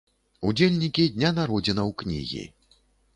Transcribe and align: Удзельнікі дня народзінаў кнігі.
Удзельнікі 0.47 1.05
дня 1.17 1.31
народзінаў 1.39 1.91
кнігі. 2.03 2.43